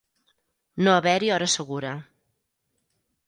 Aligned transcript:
No 0.85 0.93
haver-hi 0.95 1.29
hora 1.35 1.49
segura. 1.55 1.91